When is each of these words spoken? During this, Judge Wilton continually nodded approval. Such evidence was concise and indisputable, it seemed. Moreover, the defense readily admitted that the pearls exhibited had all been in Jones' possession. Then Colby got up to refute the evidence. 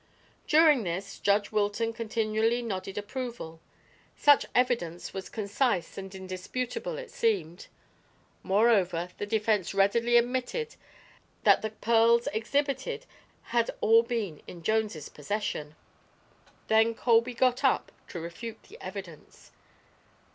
During 0.47 0.81
this, 0.81 1.19
Judge 1.19 1.51
Wilton 1.51 1.93
continually 1.93 2.63
nodded 2.63 2.97
approval. 2.97 3.61
Such 4.15 4.47
evidence 4.55 5.13
was 5.13 5.29
concise 5.29 5.95
and 5.95 6.15
indisputable, 6.15 6.97
it 6.97 7.11
seemed. 7.11 7.67
Moreover, 8.41 9.09
the 9.19 9.27
defense 9.27 9.75
readily 9.75 10.17
admitted 10.17 10.75
that 11.43 11.61
the 11.61 11.69
pearls 11.69 12.25
exhibited 12.33 13.05
had 13.53 13.69
all 13.79 14.01
been 14.01 14.41
in 14.47 14.63
Jones' 14.63 15.07
possession. 15.07 15.75
Then 16.67 16.95
Colby 16.95 17.35
got 17.35 17.63
up 17.63 17.91
to 18.07 18.19
refute 18.19 18.63
the 18.63 18.81
evidence. 18.83 19.51